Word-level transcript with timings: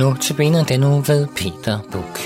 Nu 0.00 0.16
til 0.20 0.34
benet 0.34 0.68
den 0.68 0.84
uge 0.84 1.04
ved 1.08 1.26
Peter 1.26 1.78
Buk. 1.92 2.20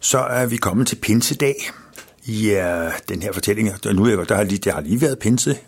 Så 0.00 0.18
er 0.18 0.46
vi 0.46 0.56
kommet 0.56 0.86
til 0.86 0.96
pinsedag 0.96 1.54
i 2.24 2.50
ja, 2.50 2.90
den 3.08 3.22
her 3.22 3.32
fortælling. 3.32 3.70
Nu 3.84 4.04
er 4.04 4.24
der 4.24 4.34
har 4.34 4.42
lige, 4.42 4.58
der 4.58 4.72
har 4.72 4.80
lige 4.80 5.00
været 5.00 5.18
pinse, 5.18 5.58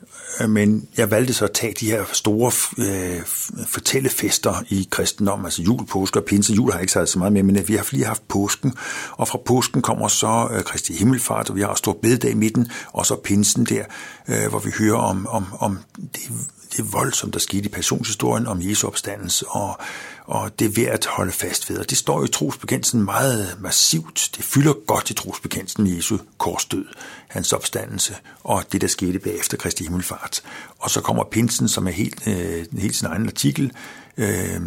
Øh, 0.41 0.51
men 0.51 0.89
jeg 0.97 1.11
valgte 1.11 1.35
så 1.35 1.45
at 1.45 1.53
tage 1.53 1.75
de 1.81 1.87
her 1.87 2.05
store 2.13 2.53
øh, 2.79 3.23
fortællefester 3.67 4.63
i 4.69 4.89
kristendom, 4.91 5.45
altså 5.45 5.63
jul, 5.63 5.87
påske 5.87 6.19
og 6.19 6.25
pinse. 6.25 6.53
Jul 6.53 6.71
har 6.71 6.79
jeg 6.79 6.83
ikke 6.83 6.93
sagt 6.93 7.09
så 7.09 7.19
meget 7.19 7.33
med, 7.33 7.43
men 7.43 7.69
vi 7.69 7.77
har 7.77 7.89
lige 7.91 8.05
haft 8.05 8.29
påsken, 8.29 8.75
og 9.13 9.29
fra 9.29 9.39
påsken 9.47 9.83
kommer 9.83 10.09
så 10.09 10.49
øh, 10.53 10.63
Kristi 10.63 10.93
Himmelfart, 10.93 11.51
og 11.51 11.57
vi 11.57 11.61
har 11.61 11.75
stor 11.75 11.99
bededag 12.03 12.31
i 12.31 12.35
midten, 12.35 12.71
og 12.93 13.07
så 13.07 13.17
pinsen 13.17 13.65
der, 13.65 13.85
øh, 14.29 14.49
hvor 14.49 14.59
vi 14.59 14.71
hører 14.79 14.99
om, 14.99 15.27
om, 15.27 15.45
om 15.59 15.79
det, 15.97 16.31
det 16.77 16.93
voldsomt, 16.93 17.35
der 17.35 17.41
skete 17.41 17.65
i 17.65 17.69
passionshistorien 17.69 18.47
om 18.47 18.63
Jesu 18.63 18.87
opstandelse, 18.87 19.49
og, 19.49 19.79
og 20.27 20.59
det 20.59 20.65
er 20.65 20.83
værd 20.83 20.95
at 20.95 21.07
holde 21.07 21.33
fast 21.33 21.71
ved. 21.71 21.79
Og 21.79 21.91
det 21.91 21.99
står 21.99 22.25
i 22.25 22.29
trosbekendelsen 22.29 23.03
meget 23.03 23.57
massivt. 23.61 24.31
Det 24.37 24.45
fylder 24.45 24.73
godt 24.87 25.11
i 25.11 25.15
trosbekendelsen 25.15 25.97
Jesu 25.97 26.19
korsdød, 26.39 26.85
hans 27.29 27.53
opstandelse, 27.53 28.17
og 28.45 28.65
det, 28.73 28.81
der 28.81 28.87
skete 28.87 29.19
bagefter 29.19 29.57
Kristi 29.57 29.85
Himmelfart. 29.85 30.43
Og 30.79 30.91
så 30.91 31.01
kommer 31.01 31.25
pinsen, 31.25 31.69
som 31.69 31.87
er 31.87 31.93
helt, 31.93 32.27
øh, 32.27 32.67
helt 32.79 32.97
sin 32.97 33.07
egen 33.07 33.27
artikel. 33.27 33.73
Øh, 34.17 34.61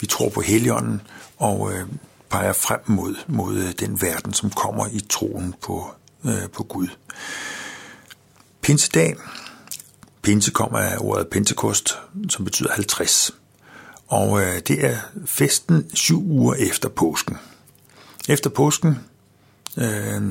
vi 0.00 0.06
tror 0.06 0.28
på 0.28 0.40
Helligånden, 0.40 1.00
og 1.36 1.72
øh, 1.72 1.88
peger 2.30 2.52
frem 2.52 2.80
mod, 2.86 3.14
mod 3.26 3.56
øh, 3.56 3.72
den 3.80 4.02
verden, 4.02 4.32
som 4.32 4.50
kommer 4.50 4.86
i 4.92 5.00
troen 5.08 5.54
på, 5.62 5.90
øh, 6.24 6.48
på 6.52 6.62
Gud. 6.62 6.88
Pinsedag 8.62 9.16
Pinse 10.26 10.50
kommer 10.50 10.78
af 10.78 10.96
ordet 11.00 11.28
pentekost, 11.28 11.98
som 12.28 12.44
betyder 12.44 12.72
50. 12.72 13.34
Og 14.06 14.42
øh, 14.42 14.60
det 14.68 14.84
er 14.84 14.96
festen 15.26 15.90
syv 15.94 16.22
uger 16.30 16.54
efter 16.54 16.88
påsken. 16.88 17.36
Efter 18.28 18.50
påsken, 18.50 18.98
øh, 19.76 20.22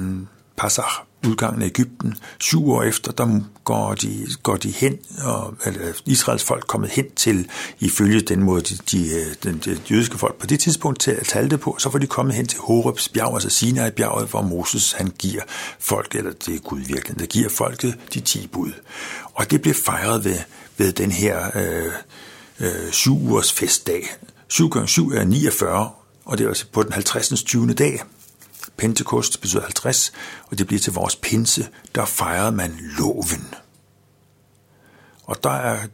Passach, 0.58 1.02
udgangen 1.28 1.62
af 1.62 1.66
Ægypten, 1.66 2.16
syv 2.40 2.70
år 2.70 2.84
efter, 2.84 3.12
der 3.12 3.40
går 3.64 3.94
de, 3.94 4.28
går 4.44 4.56
de 4.56 4.72
hen, 4.72 4.98
og 5.24 5.54
eller 5.66 5.94
Israels 6.06 6.44
folk 6.44 6.68
kommet 6.68 6.90
hen 6.90 7.06
til, 7.16 7.50
ifølge 7.80 8.22
den 8.22 8.44
måde, 8.44 8.62
de, 8.62 8.78
de, 8.92 9.10
øh, 9.14 9.36
den, 9.44 9.62
de 9.66 9.80
jødiske 9.92 10.18
folk 10.18 10.36
på 10.36 10.48
det 10.48 10.60
tidspunkt 10.60 11.00
til 11.00 11.12
at 11.12 11.50
det 11.52 11.60
på, 11.60 11.76
så 11.80 11.92
får 11.92 12.00
de 12.00 12.08
kommet 12.08 12.36
hen 12.36 12.48
til 12.48 12.60
Horebs 12.60 13.10
bjerg, 13.10 13.34
altså 13.34 13.50
Sinai-bjerget, 13.50 14.30
hvor 14.30 14.42
Moses 14.42 14.92
han 14.92 15.12
giver 15.20 15.42
folk, 15.80 16.16
eller 16.16 16.32
det 16.32 16.56
er 16.56 16.60
Gud 16.60 16.80
virkelig, 16.80 17.20
der 17.20 17.26
giver 17.26 17.50
folket 17.50 17.98
de 18.14 18.20
ti 18.20 18.48
bud. 18.48 18.72
Og 19.34 19.52
det 19.52 19.62
blev 19.62 19.74
fejret 19.74 20.26
ved, 20.26 20.38
ved 20.78 20.92
den 20.92 21.12
her 21.12 21.52
øh, 21.56 21.92
øh, 22.60 22.92
syv 22.92 23.14
ugers 23.14 23.54
festdag. 23.54 24.16
7 24.48 24.70
gange 24.70 24.88
7 24.88 25.10
er 25.10 25.24
49, 25.24 25.90
og 26.26 26.38
det 26.38 26.44
er 26.44 26.48
altså 26.48 26.66
på 26.74 26.84
den 26.84 26.94
50. 26.94 27.44
20. 27.44 27.74
dag. 27.74 28.00
Pentekost 28.78 29.42
betyder 29.42 29.62
50, 29.62 30.12
og 30.48 30.58
det 30.58 30.68
bliver 30.68 30.80
til 30.80 30.94
vores 30.94 31.16
pinse, 31.16 31.68
der 31.96 32.06
fejrede 32.06 32.52
man 32.52 32.80
loven. 32.98 33.54
Og 35.24 35.44
der 35.44 35.50
er 35.50 35.88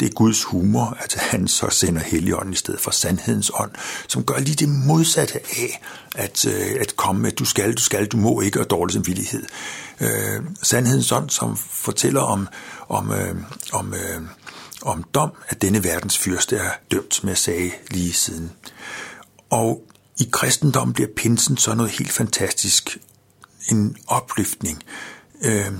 det 0.00 0.14
Guds 0.14 0.44
humor, 0.44 0.96
at 1.00 1.14
han 1.14 1.48
så 1.48 1.70
sender 1.70 2.02
Helligånden 2.02 2.52
i 2.52 2.56
stedet 2.56 2.80
for 2.80 2.90
sandhedens 2.90 3.50
ånd, 3.54 3.70
som 4.08 4.24
gør 4.24 4.38
lige 4.38 4.54
det 4.54 4.68
modsatte 4.68 5.34
af 5.34 5.82
at, 6.14 6.46
øh, 6.46 6.76
at 6.80 6.96
komme 6.96 7.22
med, 7.22 7.32
du 7.32 7.44
skal, 7.44 7.74
du 7.74 7.82
skal, 7.82 8.06
du 8.06 8.16
må 8.16 8.40
ikke, 8.40 8.60
og 8.60 8.70
dårlig 8.70 8.92
samvittighed. 8.92 9.44
Øh, 10.00 10.42
sandhedens 10.62 11.12
ånd, 11.12 11.30
som 11.30 11.56
fortæller 11.56 12.20
om, 12.20 12.48
om, 12.88 13.12
øh, 13.12 13.36
om, 13.72 13.94
øh, 13.94 14.22
om 14.82 15.02
dom, 15.02 15.30
at 15.48 15.62
denne 15.62 15.84
verdens 15.84 16.18
fyrste 16.18 16.56
er 16.56 16.70
dømt, 16.90 17.14
som 17.14 17.28
jeg 17.28 17.38
sagde 17.38 17.70
lige 17.90 18.12
siden. 18.12 18.52
Og 19.50 19.82
i 20.18 20.28
kristendom 20.32 20.92
bliver 20.92 21.08
pinsen 21.16 21.56
så 21.56 21.74
noget 21.74 21.92
helt 21.92 22.12
fantastisk. 22.12 22.98
En 23.70 23.96
opløftning. 24.06 24.82
Øh, 25.42 25.72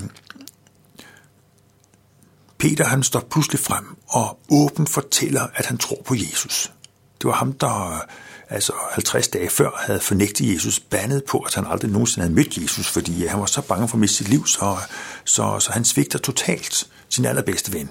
Peter 2.57 2.85
han 2.85 3.03
står 3.03 3.19
pludselig 3.19 3.59
frem 3.59 3.97
og 4.07 4.39
åbent 4.49 4.89
fortæller, 4.89 5.47
at 5.55 5.65
han 5.65 5.77
tror 5.77 6.01
på 6.05 6.15
Jesus. 6.15 6.71
Det 7.21 7.27
var 7.27 7.33
ham, 7.33 7.53
der 7.53 8.01
altså 8.49 8.73
50 8.91 9.27
dage 9.27 9.49
før 9.49 9.69
havde 9.85 9.99
fornægtet 9.99 10.53
Jesus, 10.53 10.79
bandet 10.79 11.23
på, 11.23 11.39
at 11.39 11.55
han 11.55 11.65
aldrig 11.67 11.91
nogensinde 11.91 12.23
havde 12.25 12.35
mødt 12.35 12.57
Jesus, 12.57 12.87
fordi 12.87 13.25
han 13.25 13.39
var 13.39 13.45
så 13.45 13.61
bange 13.61 13.87
for 13.87 13.95
at 13.95 13.99
miste 13.99 14.17
sit 14.17 14.29
liv, 14.29 14.47
så, 14.47 14.77
så, 15.25 15.59
så 15.59 15.71
han 15.71 15.85
svigter 15.85 16.19
totalt 16.19 16.87
sin 17.09 17.25
allerbedste 17.25 17.73
ven. 17.73 17.89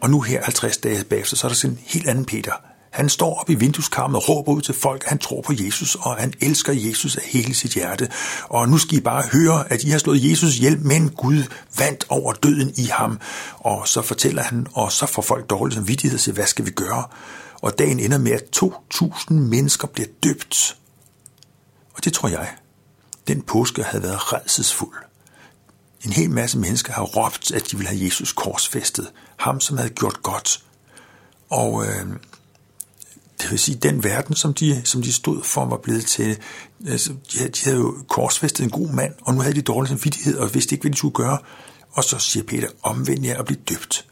Og 0.00 0.10
nu 0.10 0.20
her 0.20 0.42
50 0.42 0.76
dage 0.76 1.04
bagefter, 1.04 1.36
så 1.36 1.46
er 1.46 1.48
der 1.48 1.56
sådan 1.56 1.76
en 1.76 1.82
helt 1.86 2.08
anden 2.08 2.24
Peter. 2.24 2.52
Han 2.98 3.08
står 3.08 3.40
op 3.40 3.50
i 3.50 3.54
vindueskarmen 3.54 4.16
og 4.16 4.28
råber 4.28 4.52
ud 4.52 4.60
til 4.60 4.74
folk, 4.74 5.02
at 5.04 5.08
han 5.08 5.18
tror 5.18 5.40
på 5.42 5.52
Jesus, 5.58 5.94
og 5.94 6.16
han 6.16 6.32
elsker 6.40 6.72
Jesus 6.72 7.16
af 7.16 7.22
hele 7.22 7.54
sit 7.54 7.74
hjerte. 7.74 8.10
Og 8.44 8.68
nu 8.68 8.78
skal 8.78 8.98
I 8.98 9.00
bare 9.00 9.22
høre, 9.32 9.72
at 9.72 9.84
I 9.84 9.90
har 9.90 9.98
slået 9.98 10.30
Jesus 10.30 10.56
ihjel, 10.56 10.78
men 10.78 11.10
Gud 11.10 11.42
vandt 11.78 12.04
over 12.08 12.32
døden 12.32 12.72
i 12.76 12.84
ham. 12.84 13.20
Og 13.54 13.88
så 13.88 14.02
fortæller 14.02 14.42
han, 14.42 14.66
og 14.72 14.92
så 14.92 15.06
får 15.06 15.22
folk 15.22 15.50
dårlig 15.50 15.74
samvittighed 15.74 16.16
og 16.16 16.20
siger, 16.20 16.34
hvad 16.34 16.46
skal 16.46 16.66
vi 16.66 16.70
gøre? 16.70 17.04
Og 17.62 17.78
dagen 17.78 18.00
ender 18.00 18.18
med, 18.18 18.32
at 18.32 18.62
2.000 18.62 19.32
mennesker 19.32 19.88
bliver 19.88 20.08
døbt. 20.22 20.76
Og 21.94 22.04
det 22.04 22.12
tror 22.12 22.28
jeg, 22.28 22.48
den 23.28 23.42
påske 23.42 23.82
havde 23.82 24.02
været 24.02 24.32
redselsfuld. 24.32 24.96
En 26.04 26.12
hel 26.12 26.30
masse 26.30 26.58
mennesker 26.58 26.92
har 26.92 27.02
råbt, 27.02 27.50
at 27.50 27.70
de 27.70 27.76
ville 27.76 27.88
have 27.88 28.04
Jesus 28.04 28.32
korsfæstet. 28.32 29.12
Ham, 29.36 29.60
som 29.60 29.76
havde 29.76 29.90
gjort 29.90 30.22
godt. 30.22 30.62
Og 31.50 31.86
øh, 31.86 32.06
det 33.42 33.50
vil 33.50 33.58
sige, 33.58 33.76
den 33.76 34.04
verden, 34.04 34.36
som 34.36 34.54
de, 34.54 34.82
som 34.84 35.02
de 35.02 35.12
stod 35.12 35.42
for, 35.42 35.64
var 35.64 35.76
blevet 35.76 36.06
til. 36.06 36.38
Altså, 36.86 37.12
de, 37.32 37.38
havde, 37.38 37.50
de 37.50 37.64
havde 37.64 37.76
jo 37.76 37.96
korsfæstet 38.08 38.64
en 38.64 38.70
god 38.70 38.88
mand, 38.88 39.14
og 39.22 39.34
nu 39.34 39.40
havde 39.40 39.54
de 39.54 39.62
dårlig 39.62 39.88
samvittighed, 39.88 40.36
og 40.36 40.54
vidste 40.54 40.74
ikke, 40.74 40.82
hvad 40.82 40.92
de 40.92 40.96
skulle 40.96 41.14
gøre. 41.14 41.38
Og 41.92 42.04
så 42.04 42.18
siger 42.18 42.44
Peter, 42.44 42.68
omvend 42.82 43.24
jer 43.24 43.38
og 43.38 43.46
bliv 43.46 43.58
døbt. 43.58 44.04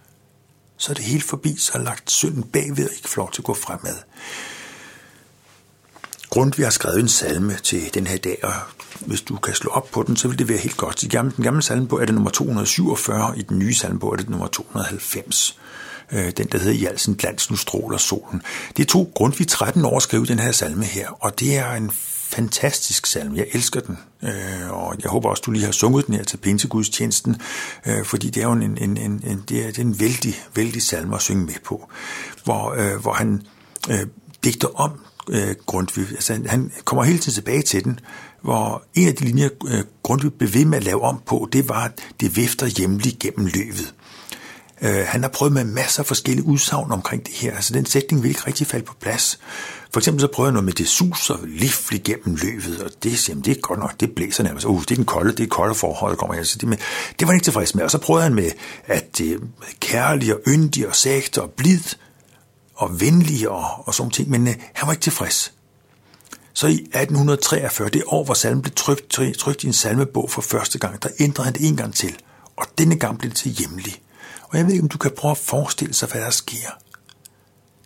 Så 0.77 0.93
er 0.93 0.95
det 0.95 1.05
helt 1.05 1.25
forbi, 1.25 1.57
så 1.59 1.73
har 1.73 1.85
lagt 1.85 2.11
synden 2.11 2.43
bagved 2.43 2.89
og 2.89 2.95
ikke 2.97 3.09
får 3.09 3.23
lov 3.23 3.33
til 3.33 3.41
at 3.41 3.45
gå 3.45 3.55
fremad. 3.55 3.97
Grundtvig 6.31 6.67
har 6.67 6.71
skrevet 6.71 7.01
en 7.01 7.09
salme 7.09 7.57
til 7.63 7.95
den 7.95 8.07
her 8.07 8.17
dag, 8.17 8.39
og 8.43 8.53
hvis 9.01 9.21
du 9.21 9.37
kan 9.37 9.55
slå 9.55 9.71
op 9.71 9.91
på 9.91 10.03
den, 10.03 10.17
så 10.17 10.29
vil 10.29 10.39
det 10.39 10.49
være 10.49 10.59
helt 10.59 10.77
godt. 10.77 11.03
I 11.03 11.07
den 11.07 11.33
gamle 11.43 11.63
salmebog 11.63 12.01
er 12.01 12.05
det 12.05 12.15
nummer 12.15 12.31
247, 12.31 13.39
i 13.39 13.43
den 13.43 13.59
nye 13.59 13.75
salmebog 13.75 14.13
er 14.13 14.17
det 14.17 14.29
nummer 14.29 14.47
290 14.47 15.59
øh, 16.13 16.33
den 16.37 16.47
der 16.47 16.59
hedder 16.59 16.73
I 16.73 16.85
al 16.85 16.99
sin 16.99 17.15
glans, 17.15 17.51
nu 17.51 17.57
stråler 17.57 17.99
solen. 17.99 18.43
Det 18.77 18.89
tog 18.89 19.11
Grundtvig 19.15 19.49
13 19.49 19.85
år 19.85 19.97
at 19.97 20.03
skrive 20.03 20.27
den 20.27 20.39
her 20.39 20.53
salme 20.53 20.85
her, 20.85 21.09
og 21.11 21.41
det 21.41 21.57
er 21.57 21.73
en 21.73 21.91
fantastisk 22.29 23.07
salme. 23.07 23.37
Jeg 23.37 23.47
elsker 23.53 23.81
den, 23.81 23.99
øh, 24.23 24.71
og 24.71 24.95
jeg 25.03 25.11
håber 25.11 25.29
også, 25.29 25.43
du 25.47 25.51
lige 25.51 25.65
har 25.65 25.73
sunget 25.73 26.07
den 26.07 26.15
her 26.15 26.25
til 26.25 26.37
Pinsegudstjenesten, 26.37 27.37
øh, 27.87 28.05
fordi 28.05 28.31
det 28.31 28.43
er 28.43 28.47
jo 28.47 28.53
en, 28.53 28.63
en, 28.63 28.97
en, 28.97 29.23
en, 29.27 29.45
det 29.49 29.63
er, 29.63 29.67
det 29.67 29.79
er 29.79 29.83
en 29.83 30.01
vældig, 30.01 30.35
vældig 30.55 30.83
salme 30.83 31.15
at 31.15 31.23
synge 31.23 31.45
med 31.45 31.55
på, 31.65 31.91
hvor, 32.45 32.75
øh, 32.75 33.01
hvor 33.03 33.13
han 33.13 33.43
øh, 33.91 34.07
digter 34.45 34.81
om 34.81 34.91
øh, 35.29 35.55
Grundtvig. 35.67 36.09
Altså, 36.11 36.41
han 36.47 36.73
kommer 36.85 37.05
hele 37.05 37.19
tiden 37.19 37.35
tilbage 37.35 37.63
til 37.63 37.85
den, 37.85 38.01
hvor 38.43 38.85
en 38.95 39.09
af 39.09 39.15
de 39.15 39.25
linjer, 39.25 39.49
øh, 39.69 39.85
Grundtvig 40.03 40.33
blev 40.33 40.55
ved 40.55 40.65
med 40.65 40.79
at 40.79 40.85
lave 40.85 41.03
om 41.03 41.23
på, 41.27 41.49
det 41.53 41.69
var, 41.69 41.93
det 42.21 42.37
vifter 42.37 42.67
hjemligt 42.67 43.19
gennem 43.19 43.47
løvet. 43.47 43.95
Øh, 44.83 45.07
han 45.07 45.23
har 45.23 45.29
prøvet 45.29 45.53
med 45.53 45.65
masser 45.65 46.03
af 46.03 46.07
forskellige 46.07 46.47
udsagn 46.47 46.93
omkring 46.93 47.27
det 47.27 47.35
her. 47.35 47.55
Altså 47.55 47.75
den 47.75 47.87
sætning 47.87 48.23
vil 48.23 48.29
ikke 48.29 48.47
rigtig 48.47 48.67
falde 48.67 48.85
på 48.85 48.95
plads. 49.01 49.39
For 49.93 50.01
eksempel 50.01 50.21
så 50.21 50.27
prøver 50.27 50.49
jeg 50.49 50.53
noget 50.53 50.65
med, 50.65 50.73
det 50.73 50.89
suser 50.89 51.37
livligt 51.47 52.05
gennem 52.05 52.37
løbet, 52.43 52.83
og 52.83 52.91
det, 53.03 53.29
jamen, 53.29 53.45
det 53.45 53.57
er 53.57 53.61
godt 53.61 53.79
nok, 53.79 54.01
det 54.01 54.15
blæser 54.15 54.45
nærmest. 54.45 54.67
Uh, 54.67 54.81
det 54.81 54.91
er 54.91 54.95
den 54.95 55.05
kolde, 55.05 55.33
det 55.33 55.43
er 55.45 55.49
kolde 55.49 55.75
forhold, 55.75 56.13
der 56.13 56.17
kommer 56.17 56.35
her. 56.35 56.43
Så 56.43 56.59
det, 56.59 56.69
med, 56.69 56.77
det 57.19 57.21
var 57.21 57.27
han 57.27 57.37
ikke 57.37 57.45
tilfreds 57.45 57.75
med. 57.75 57.85
Og 57.85 57.91
så 57.91 57.99
prøvede 57.99 58.23
han 58.23 58.35
med, 58.35 58.51
at 58.87 59.19
det 59.19 59.33
er 59.33 59.39
kærlig 59.81 60.35
og 60.35 60.41
yndig 60.49 60.89
og 60.89 60.97
sægt 60.97 61.39
og 61.39 61.51
blid 61.51 61.81
og 62.75 63.01
venlig 63.01 63.49
og, 63.49 63.89
og 63.89 63.95
sådan 63.95 64.11
ting, 64.11 64.31
men 64.31 64.49
øh, 64.49 64.55
han 64.73 64.87
var 64.87 64.93
ikke 64.93 65.03
tilfreds. 65.03 65.53
Så 66.53 66.67
i 66.67 66.73
1843, 66.73 67.89
det 67.89 68.03
år, 68.07 68.25
hvor 68.25 68.35
salmen 68.35 68.63
blev 68.63 68.75
trykt, 68.75 69.09
trykt 69.39 69.65
i 69.65 69.67
en 69.67 69.73
salmebog 69.73 70.31
for 70.31 70.43
første 70.43 70.79
gang, 70.79 71.03
der 71.03 71.09
ændrede 71.21 71.45
han 71.45 71.55
det 71.55 71.69
en 71.69 71.77
gang 71.77 71.95
til. 71.95 72.17
Og 72.57 72.67
denne 72.79 72.97
gang 72.97 73.19
blev 73.19 73.31
det 73.31 73.39
til 73.39 73.51
hjemlig. 73.51 74.03
Og 74.49 74.59
jeg 74.59 74.67
ved 74.67 74.73
ikke, 74.73 74.83
om 74.83 74.89
du 74.89 74.99
kan 74.99 75.11
prøve 75.17 75.33
at 75.33 75.39
forestille 75.39 75.95
sig, 75.95 76.09
hvad 76.09 76.21
der 76.21 76.31
sker. 76.31 76.71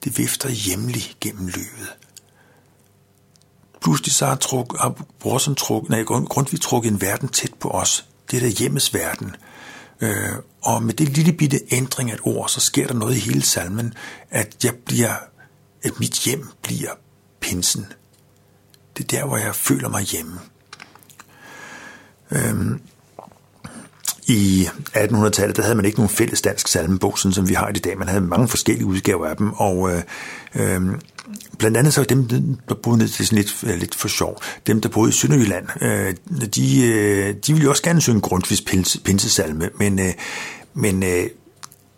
Det 0.05 0.19
vifter 0.19 0.49
hjemlig 0.49 1.03
gennem 1.21 1.47
løvet. 1.47 1.97
Pludselig 3.81 4.12
så 4.12 4.27
har, 4.27 4.37
truk, 4.37 4.79
har 4.81 5.05
Brorsen 5.19 5.55
truk, 5.55 5.89
nej, 5.89 6.03
Grundtvig 6.03 6.61
trukket 6.61 6.93
en 6.93 7.01
verden 7.01 7.29
tæt 7.29 7.55
på 7.61 7.69
os. 7.69 8.07
Det 8.31 8.37
er 8.37 8.41
der 8.41 8.49
hjemmes 8.49 8.95
verden. 8.95 9.37
Øh, 10.01 10.33
og 10.62 10.83
med 10.83 10.95
det 10.95 11.09
lille 11.09 11.33
bitte 11.33 11.61
ændring 11.71 12.11
af 12.11 12.15
et 12.15 12.21
ord, 12.23 12.49
så 12.49 12.61
sker 12.61 12.87
der 12.87 12.95
noget 12.95 13.17
i 13.17 13.21
hele 13.21 13.43
salmen, 13.43 13.95
at 14.31 14.65
jeg 14.65 14.75
bliver, 14.87 15.15
at 15.83 16.01
mit 16.01 16.13
hjem 16.25 16.49
bliver 16.63 16.91
pinsen. 17.41 17.93
Det 18.97 19.05
er 19.05 19.19
der, 19.19 19.27
hvor 19.27 19.37
jeg 19.37 19.55
føler 19.55 19.89
mig 19.89 20.03
hjemme. 20.03 20.41
Øhm, 22.31 22.83
i 24.31 24.69
1800-tallet, 24.97 25.56
der 25.56 25.62
havde 25.62 25.75
man 25.75 25.85
ikke 25.85 25.99
nogen 25.99 26.09
fælles 26.09 26.43
dansk 26.43 26.69
salmebog, 26.69 27.19
sådan 27.19 27.32
som 27.32 27.49
vi 27.49 27.55
har 27.55 27.69
i 27.69 27.73
dag. 27.73 27.99
Man 27.99 28.09
havde 28.09 28.21
mange 28.21 28.49
forskellige 28.49 28.87
udgaver 28.87 29.27
af 29.27 29.37
dem, 29.37 29.53
og 29.53 29.91
øh, 29.91 30.03
øh, 30.55 30.81
blandt 31.59 31.77
andet 31.77 31.94
så 31.94 32.05
dem, 32.05 32.29
der 32.69 32.75
boede 32.75 32.99
ned 32.99 33.09
til 33.09 33.27
sådan 33.27 33.38
lidt, 33.38 33.65
øh, 33.67 33.79
lidt 33.79 33.94
for 33.94 34.09
sjov, 34.09 34.43
dem, 34.67 34.81
der 34.81 34.88
boede 34.88 35.09
i 35.09 35.12
Sønderjylland, 35.12 35.67
øh, 35.82 36.15
de, 36.55 36.87
øh, 36.87 37.35
de 37.47 37.53
ville 37.53 37.65
jo 37.65 37.71
også 37.71 37.82
gerne 37.82 38.00
synge 38.00 38.21
Grundtvigs 38.21 38.62
pinsesalme, 39.05 39.71
men, 39.79 39.99
øh, 39.99 40.12
men 40.75 41.03
øh, 41.03 41.27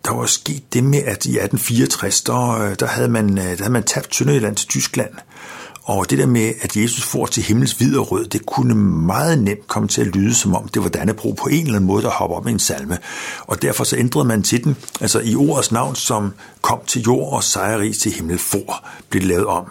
der 0.05 0.13
var 0.13 0.25
sket 0.25 0.73
det 0.73 0.83
med, 0.83 0.99
at 0.99 1.25
i 1.25 1.37
1864, 1.37 2.21
der, 2.21 2.49
øh, 2.49 2.75
der, 2.79 2.85
havde, 2.85 3.09
man, 3.09 3.37
øh, 3.37 3.43
der 3.43 3.57
havde 3.57 3.69
man 3.69 3.83
tabt 3.83 4.15
Sønderjylland 4.15 4.55
til 4.55 4.67
Tyskland, 4.67 5.13
og 5.83 6.09
det 6.09 6.17
der 6.17 6.25
med, 6.25 6.53
at 6.61 6.77
Jesus 6.77 7.03
får 7.03 7.25
til 7.25 7.43
himmels 7.43 7.71
hvid 7.71 7.97
og 7.97 8.11
rød, 8.11 8.25
det 8.25 8.45
kunne 8.45 8.75
meget 9.05 9.39
nemt 9.39 9.67
komme 9.67 9.87
til 9.87 10.01
at 10.01 10.07
lyde, 10.07 10.35
som 10.35 10.55
om 10.55 10.67
det 10.67 10.83
var 10.83 10.89
Dannebro 10.89 11.31
på 11.31 11.49
en 11.49 11.61
eller 11.61 11.75
anden 11.75 11.87
måde, 11.87 12.03
der 12.03 12.09
hopper 12.09 12.37
op 12.37 12.47
i 12.47 12.51
en 12.51 12.59
salme. 12.59 12.97
Og 13.39 13.61
derfor 13.61 13.83
så 13.83 13.97
ændrede 13.97 14.25
man 14.25 14.43
til 14.43 14.63
den, 14.63 14.75
altså 15.01 15.19
i 15.19 15.35
ordets 15.35 15.71
navn, 15.71 15.95
som 15.95 16.33
kom 16.61 16.79
til 16.87 17.01
jord 17.01 17.33
og 17.33 17.43
sejrig 17.43 17.99
til 17.99 18.11
himmel 18.11 18.37
for, 18.37 18.85
blev 19.09 19.21
det 19.21 19.29
lavet 19.29 19.45
om. 19.45 19.65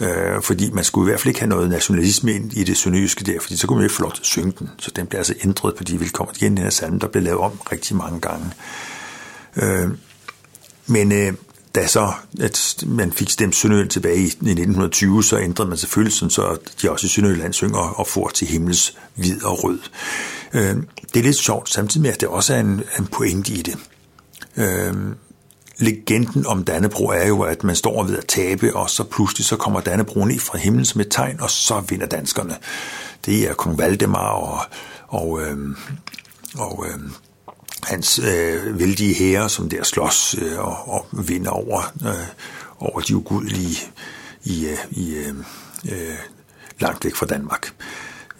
Øh, 0.00 0.42
fordi 0.42 0.70
man 0.70 0.84
skulle 0.84 1.08
i 1.08 1.10
hvert 1.10 1.20
fald 1.20 1.28
ikke 1.28 1.40
have 1.40 1.48
noget 1.48 1.70
nationalisme 1.70 2.32
ind 2.32 2.52
i 2.52 2.64
det 2.64 2.76
sønderjyske 2.76 3.24
der, 3.24 3.40
fordi 3.40 3.56
så 3.56 3.66
kunne 3.66 3.76
man 3.76 3.84
ikke 3.84 3.94
få 3.94 4.02
lov 4.02 4.12
til 4.12 4.22
at 4.22 4.26
synge 4.26 4.52
den. 4.58 4.70
Så 4.78 4.90
den 4.96 5.06
blev 5.06 5.18
altså 5.18 5.34
ændret 5.44 5.74
på 5.76 5.84
de 5.84 5.98
vilkår. 5.98 6.32
Igen 6.36 6.56
den 6.56 6.62
her 6.62 6.70
salme, 6.70 6.98
der 6.98 7.06
blev 7.06 7.22
lavet 7.22 7.40
om 7.40 7.52
rigtig 7.72 7.96
mange 7.96 8.20
gange. 8.20 8.46
Øh, 9.56 9.88
men 10.86 11.12
øh, 11.12 11.32
da 11.74 11.86
så 11.86 12.12
at 12.40 12.84
man 12.86 13.12
fik 13.12 13.30
stemt 13.30 13.56
Sønderjylland 13.56 13.90
tilbage 13.90 14.18
i 14.18 14.26
1920, 14.26 15.24
så 15.24 15.38
ændrede 15.38 15.68
man 15.68 15.78
selvfølgelig 15.78 16.12
sådan, 16.12 16.30
så 16.30 16.58
de 16.82 16.90
også 16.90 17.06
i 17.06 17.08
Sønderjylland 17.08 17.52
synger 17.52 17.78
og 17.78 18.06
får 18.06 18.28
til 18.28 18.46
himmels 18.46 18.96
hvid 19.14 19.44
og 19.44 19.64
rød. 19.64 19.78
Øh, 20.54 20.76
det 21.14 21.20
er 21.20 21.22
lidt 21.22 21.36
sjovt, 21.36 21.70
samtidig 21.70 22.02
med, 22.02 22.10
at 22.10 22.20
det 22.20 22.28
også 22.28 22.54
er 22.54 22.60
en, 22.60 22.82
en 22.98 23.06
pointe 23.06 23.52
i 23.52 23.62
det. 23.62 23.78
Øh, 24.56 24.94
legenden 25.78 26.46
om 26.46 26.64
Dannebro 26.64 27.06
er 27.08 27.26
jo, 27.26 27.40
at 27.40 27.64
man 27.64 27.76
står 27.76 28.04
ved 28.04 28.18
at 28.18 28.26
tabe, 28.26 28.76
og 28.76 28.90
så 28.90 29.04
pludselig 29.04 29.46
så 29.46 29.56
kommer 29.56 29.80
Dannebro 29.80 30.24
ned 30.24 30.38
fra 30.38 30.58
himlen 30.58 30.84
som 30.84 31.00
et 31.00 31.08
tegn, 31.10 31.40
og 31.40 31.50
så 31.50 31.82
vinder 31.88 32.06
danskerne. 32.06 32.56
Det 33.26 33.50
er 33.50 33.54
kong 33.54 33.78
Valdemar 33.78 34.28
og, 34.28 34.60
og, 35.08 35.40
øh, 35.42 35.76
og 36.58 36.86
øh, 36.88 36.98
hans 37.84 38.18
øh, 38.18 38.78
vældige 38.78 39.14
hære, 39.14 39.48
som 39.48 39.68
der 39.68 39.82
slås 39.82 40.36
øh, 40.42 40.58
og, 40.58 40.88
og 40.88 41.06
vinder 41.28 41.50
over, 41.50 41.92
øh, 42.06 42.26
over 42.78 43.00
de 43.00 43.16
ugudelige 43.16 43.78
i, 44.44 44.66
øh, 44.66 44.78
i 44.90 45.14
øh, 45.14 45.34
øh, 45.92 46.18
langt 46.80 47.04
væk 47.04 47.14
fra 47.14 47.26
Danmark. 47.26 47.72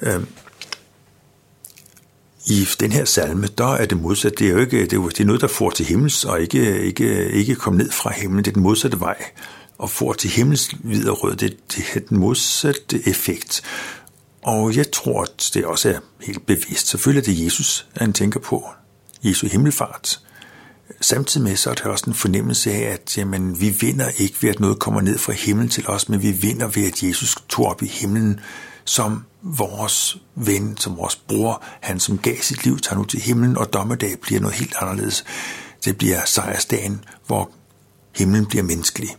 Øh, 0.02 0.20
i 2.46 2.68
den 2.80 2.92
her 2.92 3.04
salme, 3.04 3.48
der 3.58 3.72
er 3.72 3.86
det 3.86 4.00
modsat. 4.00 4.38
Det 4.38 4.46
er 4.46 4.50
jo 4.50 4.58
ikke, 4.58 4.80
det 4.80 4.92
er, 4.92 4.96
jo, 4.96 5.08
det 5.08 5.20
er 5.20 5.24
noget, 5.24 5.40
der 5.40 5.46
får 5.46 5.70
til 5.70 5.86
himmels, 5.86 6.24
og 6.24 6.40
ikke, 6.40 6.80
ikke, 6.80 7.30
ikke 7.30 7.54
kom 7.54 7.74
ned 7.74 7.90
fra 7.90 8.12
himlen. 8.12 8.44
Det 8.44 8.50
er 8.50 8.54
den 8.54 8.62
modsatte 8.62 9.00
vej. 9.00 9.16
Og 9.78 9.90
får 9.90 10.12
til 10.12 10.30
himmels 10.30 10.70
videre 10.82 11.14
rød, 11.14 11.36
det, 11.36 11.56
det 11.76 11.84
er 11.94 12.00
den 12.00 12.18
modsatte 12.18 13.08
effekt. 13.08 13.62
Og 14.42 14.76
jeg 14.76 14.90
tror, 14.92 15.22
at 15.22 15.50
det 15.54 15.64
også 15.64 15.88
er 15.88 15.98
helt 16.20 16.46
bevidst. 16.46 16.88
Selvfølgelig 16.88 17.30
er 17.30 17.34
det 17.34 17.44
Jesus, 17.44 17.86
han 17.96 18.12
tænker 18.12 18.40
på, 18.40 18.68
Jesu 19.24 19.46
himmelfart. 19.46 20.20
Samtidig 21.00 21.44
med 21.44 21.56
så 21.56 21.70
er 21.70 21.74
der 21.74 21.88
også 21.88 22.04
en 22.08 22.14
fornemmelse 22.14 22.72
af, 22.72 22.92
at 22.92 23.18
jamen, 23.18 23.60
vi 23.60 23.68
vinder 23.68 24.08
ikke 24.18 24.36
ved, 24.40 24.50
at 24.50 24.60
noget 24.60 24.78
kommer 24.78 25.00
ned 25.00 25.18
fra 25.18 25.32
himlen 25.32 25.68
til 25.68 25.84
os, 25.86 26.08
men 26.08 26.22
vi 26.22 26.30
vinder 26.30 26.66
ved, 26.66 26.86
at 26.86 27.02
Jesus 27.02 27.36
tog 27.48 27.66
op 27.66 27.82
i 27.82 27.86
himlen 27.86 28.40
som 28.84 29.24
vores 29.42 30.16
ven, 30.34 30.76
som 30.76 30.96
vores 30.96 31.16
bror. 31.16 31.62
Han, 31.80 32.00
som 32.00 32.18
gav 32.18 32.36
sit 32.36 32.64
liv, 32.64 32.78
tager 32.78 32.98
nu 32.98 33.04
til 33.04 33.20
himlen, 33.20 33.58
og 33.58 33.72
dommedag 33.72 34.18
bliver 34.22 34.40
noget 34.40 34.56
helt 34.56 34.74
anderledes. 34.80 35.24
Det 35.84 35.98
bliver 35.98 36.20
sejrsdagen, 36.24 37.04
hvor 37.26 37.50
himlen 38.16 38.46
bliver 38.46 38.62
menneskelig. 38.62 39.16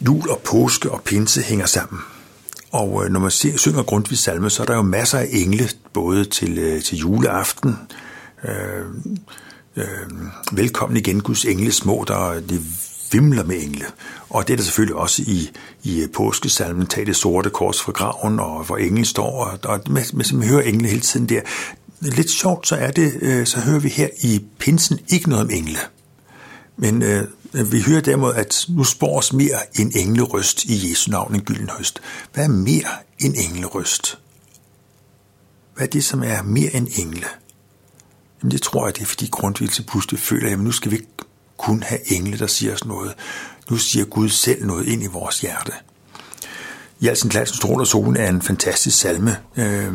Jul 0.00 0.30
og 0.30 0.38
påske 0.38 0.90
og 0.90 1.02
pinse 1.02 1.42
hænger 1.42 1.66
sammen. 1.66 2.00
Og 2.70 3.04
øh, 3.04 3.10
når 3.10 3.20
man 3.20 3.30
ser, 3.30 3.56
synger 3.56 3.82
Grundtvigs 3.82 4.22
salme, 4.22 4.50
så 4.50 4.62
er 4.62 4.66
der 4.66 4.76
jo 4.76 4.82
masser 4.82 5.18
af 5.18 5.28
engle, 5.30 5.68
både 5.92 6.24
til, 6.24 6.58
øh, 6.58 6.82
til 6.82 6.98
juleaften, 6.98 7.76
øh, 8.44 8.84
øh, 9.76 9.86
velkommen 10.52 10.96
igen 10.96 11.20
Guds 11.20 11.44
engle 11.44 11.72
små, 11.72 12.04
der 12.08 12.40
det 12.40 12.60
vimler 13.12 13.44
med 13.44 13.62
engle. 13.62 13.84
Og 14.30 14.46
det 14.46 14.52
er 14.52 14.56
der 14.56 14.64
selvfølgelig 14.64 14.96
også 14.96 15.22
i, 15.26 15.50
i 15.82 16.02
øh, 16.02 16.08
påskesalmen, 16.10 16.86
tag 16.86 17.06
det 17.06 17.16
sorte 17.16 17.50
kors 17.50 17.82
fra 17.82 17.92
graven, 17.92 18.40
og 18.40 18.64
hvor 18.64 18.76
englen 18.76 19.04
står, 19.04 19.44
og, 19.44 19.58
og 19.64 19.80
med, 19.90 20.02
med, 20.12 20.32
man 20.32 20.48
hører 20.48 20.62
engle 20.62 20.88
hele 20.88 21.00
tiden 21.00 21.28
der. 21.28 21.40
Lidt 22.00 22.30
sjovt, 22.30 22.68
så 22.68 22.76
er 22.76 22.90
det, 22.90 23.48
så 23.48 23.60
hører 23.60 23.78
vi 23.78 23.88
her 23.88 24.08
i 24.22 24.44
pinsen 24.58 24.98
ikke 25.08 25.28
noget 25.28 25.44
om 25.44 25.50
engle. 25.50 25.78
Men 26.76 27.02
øh, 27.02 27.28
vi 27.72 27.80
hører 27.80 28.00
derimod, 28.00 28.34
at 28.34 28.66
nu 28.68 28.84
spores 28.84 29.32
mere 29.32 29.80
en 29.80 29.92
englerøst 29.94 30.64
i 30.64 30.90
Jesu 30.90 31.10
navn 31.10 31.34
en 31.34 31.40
gylden 31.40 31.70
høst. 31.78 32.00
Hvad 32.32 32.44
er 32.44 32.48
mere 32.48 32.88
en 33.18 33.34
englerøst? 33.34 34.18
Hvad 35.74 35.86
er 35.86 35.90
det, 35.90 36.04
som 36.04 36.22
er 36.22 36.42
mere 36.42 36.74
end 36.74 36.88
engle? 36.98 37.26
Jamen 38.42 38.50
det 38.50 38.62
tror 38.62 38.86
jeg, 38.86 38.96
det 38.96 39.02
er 39.02 39.06
fordi 39.06 39.28
Grundtvig 39.32 39.70
til 39.70 39.82
pludselig 39.82 40.20
føler, 40.20 40.52
at 40.52 40.58
nu 40.58 40.72
skal 40.72 40.90
vi 40.90 40.96
ikke 40.96 41.08
kun 41.56 41.82
have 41.82 42.12
engle, 42.12 42.38
der 42.38 42.46
siger 42.46 42.74
os 42.74 42.84
noget. 42.84 43.14
Nu 43.70 43.76
siger 43.76 44.04
Gud 44.04 44.28
selv 44.28 44.66
noget 44.66 44.86
ind 44.86 45.02
i 45.02 45.06
vores 45.06 45.40
hjerte. 45.40 45.72
Jelsen 47.02 47.30
Kladsens 47.30 47.56
Strål 47.56 47.80
og 47.80 47.86
Solen 47.86 48.16
er 48.16 48.28
en 48.28 48.42
fantastisk 48.42 48.98
salme. 48.98 49.36
Øh, 49.56 49.92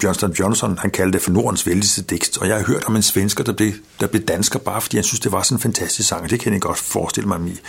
Bjørnstad 0.00 0.28
Bjørnsson, 0.28 0.78
han 0.78 0.90
kaldte 0.90 1.18
det 1.18 1.24
for 1.24 1.30
Nordens 1.30 1.66
vældigste 1.66 2.02
digt, 2.02 2.38
og 2.38 2.48
jeg 2.48 2.56
har 2.56 2.64
hørt 2.64 2.84
om 2.84 2.96
en 2.96 3.02
svensker, 3.02 3.44
der 3.44 3.52
blev, 3.52 3.72
der 4.00 4.06
blev 4.06 4.22
dansker, 4.22 4.58
bare 4.58 4.80
fordi 4.80 4.96
han 4.96 5.04
synes, 5.04 5.20
det 5.20 5.32
var 5.32 5.42
sådan 5.42 5.56
en 5.56 5.60
fantastisk 5.60 6.08
sang, 6.08 6.30
det 6.30 6.40
kan 6.40 6.52
jeg 6.52 6.60
godt 6.60 6.78
forestille 6.78 7.28
mig 7.28 7.40
i. 7.48 7.60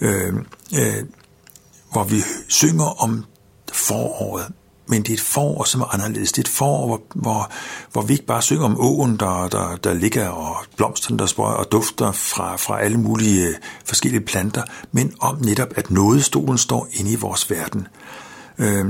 Øh, 0.00 0.34
øh, 0.78 1.04
hvor 1.92 2.04
vi 2.04 2.22
synger 2.48 3.02
om 3.02 3.24
foråret, 3.72 4.46
men 4.86 5.02
det 5.02 5.08
er 5.08 5.14
et 5.14 5.20
forår, 5.20 5.64
som 5.64 5.80
er 5.80 5.94
anderledes. 5.94 6.32
Det 6.32 6.38
er 6.38 6.42
et 6.42 6.48
forår, 6.48 6.86
hvor, 6.86 7.02
hvor, 7.14 7.50
hvor 7.92 8.02
vi 8.02 8.12
ikke 8.12 8.26
bare 8.26 8.42
synger 8.42 8.64
om 8.64 8.80
åen, 8.80 9.16
der, 9.16 9.48
der, 9.48 9.76
der 9.76 9.94
ligger, 9.94 10.28
og 10.28 10.56
blomsterne, 10.76 11.18
der 11.18 11.26
sprøjer, 11.26 11.56
og 11.56 11.72
dufter 11.72 12.12
fra, 12.12 12.56
fra 12.56 12.80
alle 12.80 12.98
mulige 12.98 13.48
øh, 13.48 13.54
forskellige 13.84 14.20
planter, 14.20 14.62
men 14.92 15.12
om 15.20 15.38
netop, 15.40 15.68
at 15.76 15.90
nådestolen 15.90 16.58
står 16.58 16.88
inde 16.92 17.12
i 17.12 17.16
vores 17.16 17.50
verden. 17.50 17.86
Øh, 18.58 18.86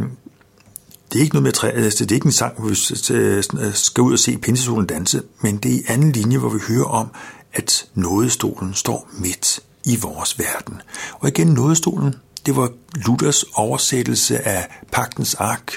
det 1.14 1.20
er 1.20 1.22
ikke 1.22 1.34
noget 1.34 1.42
med 1.42 1.52
træ, 1.52 1.68
altså, 1.68 2.04
det 2.04 2.10
er 2.10 2.14
ikke 2.14 2.26
en 2.26 2.32
sang, 2.32 2.54
hvor 2.58 2.68
vi 2.68 2.76
øh, 3.14 3.74
skal 3.74 4.02
ud 4.02 4.12
og 4.12 4.18
se 4.18 4.38
pinsesolen 4.38 4.86
danse, 4.86 5.22
men 5.40 5.56
det 5.56 5.70
er 5.70 5.76
i 5.76 5.82
anden 5.88 6.12
linje, 6.12 6.38
hvor 6.38 6.48
vi 6.48 6.58
hører 6.68 6.84
om, 6.84 7.08
at 7.52 7.86
nådestolen 7.94 8.74
står 8.74 9.08
midt 9.18 9.60
i 9.84 9.96
vores 9.96 10.38
verden. 10.38 10.82
Og 11.12 11.28
igen, 11.28 11.46
nådestolen, 11.46 12.14
det 12.46 12.56
var 12.56 12.70
Luthers 12.94 13.44
oversættelse 13.54 14.48
af 14.48 14.68
pagtens 14.92 15.34
ark, 15.34 15.72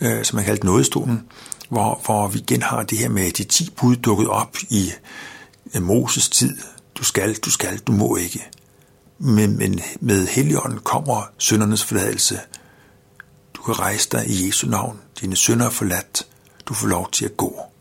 øh, 0.00 0.24
som 0.24 0.36
man 0.36 0.44
kaldte 0.44 0.66
nådestolen, 0.66 1.22
hvor, 1.68 2.00
hvor 2.04 2.28
vi 2.28 2.38
igen 2.38 2.62
har 2.62 2.82
det 2.82 2.98
her 2.98 3.08
med 3.08 3.30
de 3.30 3.44
ti 3.44 3.70
bud 3.76 3.96
dukket 3.96 4.28
op 4.28 4.56
i 4.70 4.90
øh, 5.74 5.82
Moses 5.82 6.28
tid. 6.28 6.56
Du 6.94 7.04
skal, 7.04 7.34
du 7.34 7.50
skal, 7.50 7.78
du 7.78 7.92
må 7.92 8.16
ikke. 8.16 8.48
Men, 9.18 9.58
men 9.58 9.80
med 10.00 10.26
Helligånden 10.26 10.78
kommer 10.78 11.22
syndernes 11.38 11.84
forladelse, 11.84 12.38
du 13.62 13.66
kan 13.66 13.78
rejse 13.78 14.08
dig 14.12 14.26
i 14.26 14.46
Jesu 14.46 14.66
navn. 14.66 15.00
Dine 15.20 15.36
synder 15.36 15.66
er 15.66 15.70
forladt. 15.70 16.26
Du 16.66 16.74
får 16.74 16.86
lov 16.86 17.10
til 17.10 17.24
at 17.24 17.36
gå. 17.36 17.71